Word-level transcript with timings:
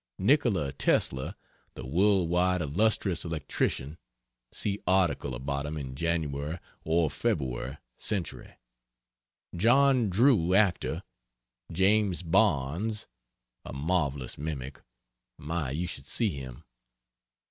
Nikola 0.17 0.71
Tesla, 0.73 1.37
the 1.75 1.85
world 1.85 2.27
wide 2.27 2.59
illustrious 2.59 3.23
electrician; 3.23 3.99
see 4.51 4.79
article 4.87 5.35
about 5.35 5.67
him 5.67 5.77
in 5.77 5.93
Jan. 5.93 6.33
or 6.83 7.09
Feb. 7.11 7.77
Century. 7.97 8.55
John 9.55 10.09
Drew, 10.09 10.55
actor; 10.55 11.03
James 11.71 12.23
Barnes, 12.23 13.05
a 13.63 13.73
marvelous 13.73 14.39
mimic; 14.39 14.81
my, 15.37 15.69
you 15.69 15.85
should 15.85 16.07
see 16.07 16.31
him! 16.31 16.63